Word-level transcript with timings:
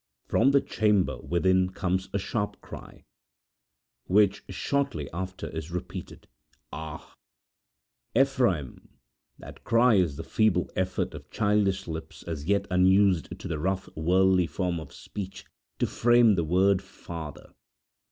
From 0.25 0.49
the 0.49 0.61
chamber 0.61 1.19
within 1.21 1.69
comes 1.69 2.09
a 2.11 2.17
sharp 2.17 2.59
cry, 2.59 3.05
which 4.05 4.43
shortly 4.49 5.07
after 5.13 5.47
is 5.49 5.69
repeated. 5.69 6.27
Ah! 6.73 7.13
Ephraim, 8.15 8.97
that 9.37 9.63
cry 9.63 9.93
is 9.93 10.15
the 10.15 10.23
feeble 10.23 10.71
effort 10.75 11.13
of 11.13 11.29
childish 11.29 11.87
lips 11.87 12.23
as 12.23 12.45
yet 12.45 12.65
unused 12.71 13.37
to 13.39 13.47
the 13.47 13.59
rough, 13.59 13.87
worldly 13.95 14.47
form 14.47 14.79
of 14.79 14.91
speech 14.91 15.45
to 15.77 15.85
frame 15.85 16.33
the 16.33 16.43
word 16.45 16.81
'father'. 16.81 17.53